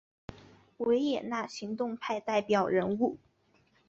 [0.77, 3.19] 维也纳行动派代表人物。